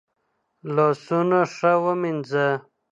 لاسونه 0.75 1.39
ښه 1.55 1.73
ومینځه. 1.85 2.47